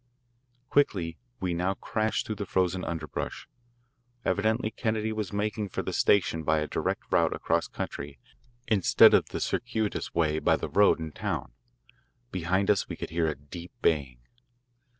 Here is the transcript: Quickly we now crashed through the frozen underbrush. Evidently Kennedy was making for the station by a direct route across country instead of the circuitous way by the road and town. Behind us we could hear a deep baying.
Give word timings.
Quickly 0.71 1.19
we 1.39 1.53
now 1.53 1.75
crashed 1.75 2.25
through 2.25 2.37
the 2.37 2.47
frozen 2.47 2.83
underbrush. 2.83 3.47
Evidently 4.25 4.71
Kennedy 4.71 5.13
was 5.13 5.31
making 5.31 5.69
for 5.69 5.83
the 5.83 5.93
station 5.93 6.41
by 6.41 6.57
a 6.57 6.67
direct 6.67 7.03
route 7.11 7.35
across 7.35 7.67
country 7.67 8.17
instead 8.67 9.13
of 9.13 9.27
the 9.29 9.39
circuitous 9.39 10.11
way 10.15 10.39
by 10.39 10.55
the 10.55 10.69
road 10.69 10.97
and 10.97 11.13
town. 11.13 11.51
Behind 12.31 12.71
us 12.71 12.89
we 12.89 12.95
could 12.95 13.11
hear 13.11 13.27
a 13.27 13.35
deep 13.35 13.73
baying. 13.83 14.17